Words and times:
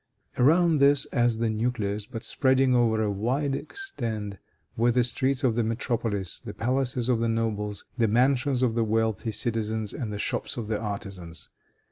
Around 0.35 0.79
this, 0.79 1.05
as 1.13 1.37
the 1.37 1.51
nucleus, 1.51 2.07
but 2.07 2.23
spreading 2.23 2.73
over 2.73 3.03
a 3.03 3.11
wide 3.11 3.53
extent, 3.53 4.37
were 4.75 4.89
the 4.91 5.03
streets 5.03 5.43
of 5.43 5.53
the 5.53 5.63
metropolis, 5.63 6.39
the 6.39 6.55
palaces 6.55 7.07
of 7.07 7.19
the 7.19 7.29
nobles, 7.29 7.85
the 7.97 8.07
mansions 8.07 8.63
of 8.63 8.73
the 8.73 8.83
wealthy 8.83 9.31
citizens 9.31 9.93
and 9.93 10.11
the 10.11 10.17
shops 10.17 10.57
of 10.57 10.69
the 10.69 10.79
artisans. 10.79 11.49